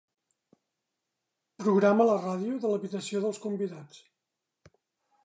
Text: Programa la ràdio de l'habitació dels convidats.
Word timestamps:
Programa 1.63 2.07
la 2.11 2.17
ràdio 2.23 2.57
de 2.65 2.71
l'habitació 2.73 3.21
dels 3.27 3.43
convidats. 3.47 4.03